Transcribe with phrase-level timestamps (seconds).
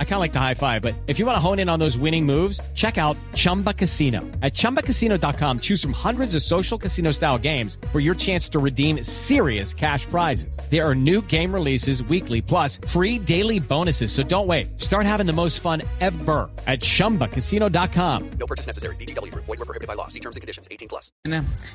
[0.00, 1.78] I kind of like the high five, but if you want to hone in on
[1.78, 4.22] those winning moves, check out Chumba Casino.
[4.42, 9.04] At ChumbaCasino.com, choose from hundreds of social casino style games for your chance to redeem
[9.04, 10.58] serious cash prizes.
[10.68, 14.10] There are new game releases weekly, plus free daily bonuses.
[14.10, 14.80] So don't wait.
[14.80, 18.30] Start having the most fun ever at ChumbaCasino.com.
[18.40, 18.96] No purchase necessary.
[18.96, 19.32] BGW.
[19.32, 20.08] Void were prohibited by law.
[20.08, 20.66] See terms and conditions.
[20.72, 21.12] 18 plus.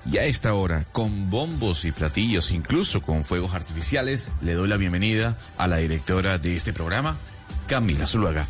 [0.05, 4.77] Y a esta hora, con bombos y platillos, incluso con fuegos artificiales, le doy la
[4.77, 7.17] bienvenida a la directora de este programa,
[7.73, 8.45] Camila Zuluaga.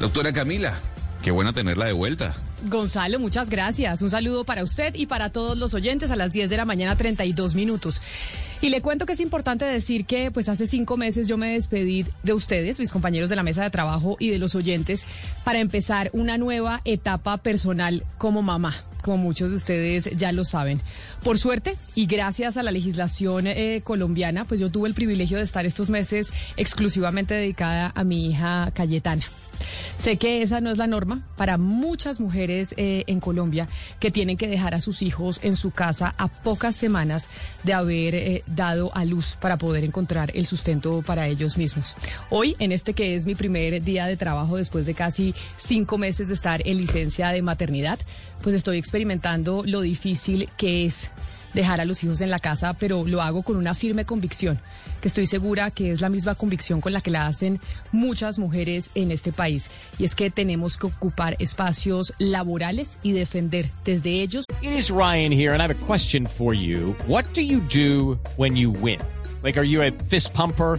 [0.00, 0.74] Doctora Camila,
[1.22, 2.34] qué bueno tenerla de vuelta.
[2.64, 4.02] Gonzalo, muchas gracias.
[4.02, 6.96] Un saludo para usted y para todos los oyentes a las 10 de la mañana,
[6.96, 8.02] 32 minutos.
[8.60, 12.04] Y le cuento que es importante decir que pues hace cinco meses yo me despedí
[12.24, 15.06] de ustedes, mis compañeros de la mesa de trabajo y de los oyentes,
[15.44, 20.80] para empezar una nueva etapa personal como mamá como muchos de ustedes ya lo saben.
[21.22, 25.44] Por suerte y gracias a la legislación eh, colombiana, pues yo tuve el privilegio de
[25.44, 29.24] estar estos meses exclusivamente dedicada a mi hija Cayetana.
[30.02, 33.68] Sé que esa no es la norma para muchas mujeres eh, en Colombia
[34.00, 37.28] que tienen que dejar a sus hijos en su casa a pocas semanas
[37.62, 41.94] de haber eh, dado a luz para poder encontrar el sustento para ellos mismos.
[42.30, 46.26] Hoy, en este que es mi primer día de trabajo después de casi cinco meses
[46.26, 48.00] de estar en licencia de maternidad,
[48.42, 51.12] pues estoy experimentando lo difícil que es
[51.54, 54.60] dejar a los hijos en la casa, pero lo hago con una firme convicción,
[55.00, 58.90] que estoy segura que es la misma convicción con la que la hacen muchas mujeres
[58.94, 64.44] en este país, y es que tenemos que ocupar espacios laborales y defender desde ellos.
[64.62, 66.94] It is Ryan here, and I have a question for you.
[67.06, 69.00] What do you do when you win?
[69.42, 70.78] Like, are you a fist pumper?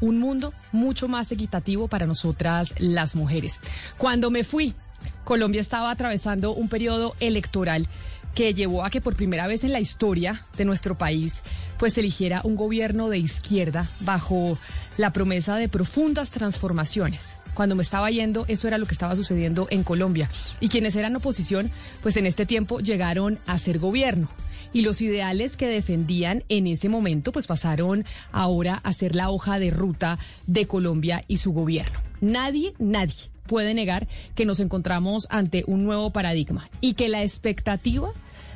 [0.00, 3.60] un mundo mucho más equitativo para nosotras las mujeres.
[3.96, 4.74] Cuando me fui,
[5.24, 7.86] Colombia estaba atravesando un periodo electoral
[8.34, 11.42] que llevó a que por primera vez en la historia de nuestro país
[11.78, 14.58] pues eligiera un gobierno de izquierda bajo
[14.96, 17.34] la promesa de profundas transformaciones.
[17.54, 20.30] Cuando me estaba yendo, eso era lo que estaba sucediendo en Colombia.
[20.60, 21.72] Y quienes eran oposición,
[22.02, 24.28] pues en este tiempo llegaron a ser gobierno
[24.72, 29.58] y los ideales que defendían en ese momento pues pasaron ahora a ser la hoja
[29.58, 32.00] de ruta de Colombia y su gobierno.
[32.20, 38.12] Nadie, nadie puede negar que nos encontramos ante un nuevo paradigma y que la expectativa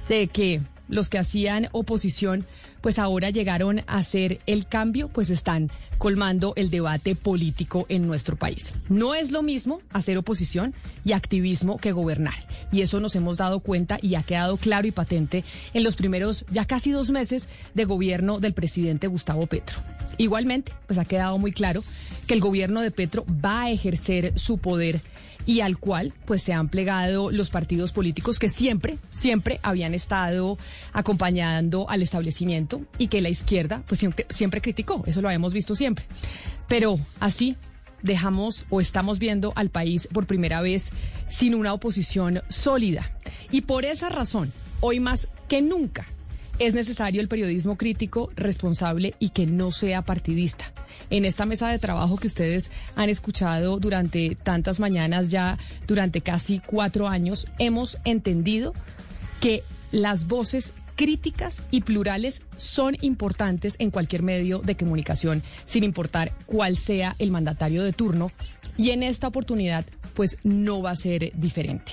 [0.08, 0.60] de que
[0.92, 2.44] los que hacían oposición,
[2.82, 8.36] pues ahora llegaron a hacer el cambio, pues están colmando el debate político en nuestro
[8.36, 8.75] país.
[8.91, 12.34] No es lo mismo hacer oposición y activismo que gobernar.
[12.70, 16.44] Y eso nos hemos dado cuenta y ha quedado claro y patente en los primeros
[16.50, 19.78] ya casi dos meses de gobierno del presidente Gustavo Petro.
[20.19, 21.82] Igualmente, pues ha quedado muy claro
[22.26, 25.00] que el gobierno de Petro va a ejercer su poder
[25.47, 30.58] y al cual pues se han plegado los partidos políticos que siempre, siempre habían estado
[30.92, 35.75] acompañando al establecimiento y que la izquierda pues siempre, siempre criticó, eso lo hemos visto
[35.75, 36.04] siempre.
[36.69, 37.56] Pero así
[38.02, 40.91] dejamos o estamos viendo al país por primera vez
[41.28, 43.12] sin una oposición sólida.
[43.50, 46.06] Y por esa razón, hoy más que nunca,
[46.58, 50.72] es necesario el periodismo crítico, responsable y que no sea partidista.
[51.10, 56.60] En esta mesa de trabajo que ustedes han escuchado durante tantas mañanas, ya durante casi
[56.60, 58.75] cuatro años, hemos entendido
[59.41, 66.32] que las voces críticas y plurales son importantes en cualquier medio de comunicación, sin importar
[66.47, 68.31] cuál sea el mandatario de turno.
[68.76, 71.92] Y en esta oportunidad, pues no va a ser diferente.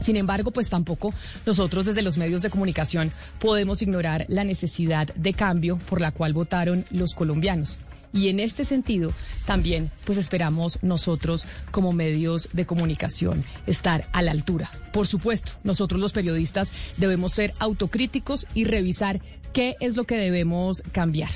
[0.00, 1.14] Sin embargo, pues tampoco
[1.46, 6.32] nosotros desde los medios de comunicación podemos ignorar la necesidad de cambio por la cual
[6.32, 7.78] votaron los colombianos.
[8.14, 9.12] Y en este sentido,
[9.44, 14.70] también, pues esperamos nosotros como medios de comunicación estar a la altura.
[14.92, 19.20] Por supuesto, nosotros los periodistas debemos ser autocríticos y revisar
[19.54, 21.30] ¿Qué es lo que debemos cambiar?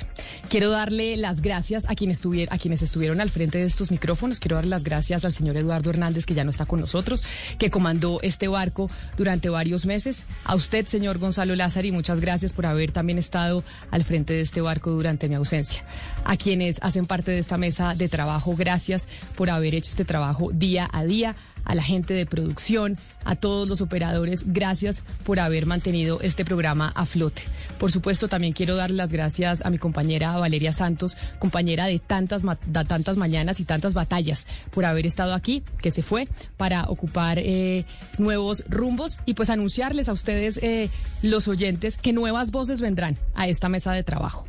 [0.49, 4.41] Quiero darle las gracias a quienes, a quienes estuvieron al frente de estos micrófonos.
[4.41, 7.23] Quiero darle las gracias al señor Eduardo Hernández, que ya no está con nosotros,
[7.57, 10.25] que comandó este barco durante varios meses.
[10.43, 14.59] A usted, señor Gonzalo Lázari, muchas gracias por haber también estado al frente de este
[14.59, 15.85] barco durante mi ausencia.
[16.25, 16.35] A
[16.81, 21.03] hacen parte de esta mesa de trabajo, gracias por haber hecho este trabajo día a
[21.03, 21.35] día.
[21.65, 26.91] a la gente de producción, a todos los operadores, gracias por haber mantenido este programa
[26.95, 27.43] a flote.
[27.77, 32.43] Por supuesto, también quiero dar las gracias a mi compañera Valeria Santos, compañera de tantas,
[32.87, 36.27] tantas mañanas y tantas batallas, por haber estado aquí, que se fue
[36.57, 37.85] para ocupar eh,
[38.17, 40.89] nuevos rumbos y pues anunciarles a ustedes, eh,
[41.21, 44.47] los oyentes, que nuevas voces vendrán a esta mesa de trabajo.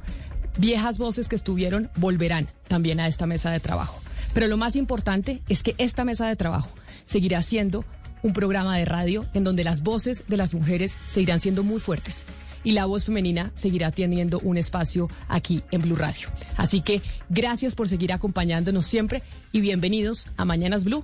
[0.61, 3.99] Viejas voces que estuvieron volverán también a esta mesa de trabajo.
[4.35, 6.69] Pero lo más importante es que esta mesa de trabajo
[7.07, 7.83] seguirá siendo
[8.23, 12.27] un programa de radio en donde las voces de las mujeres seguirán siendo muy fuertes
[12.63, 16.29] y la voz femenina seguirá teniendo un espacio aquí en Blue Radio.
[16.59, 19.23] Así que gracias por seguir acompañándonos siempre
[19.53, 21.03] y bienvenidos a Mañanas Blue,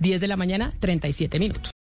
[0.00, 1.77] 10 de la mañana, 37 minutos.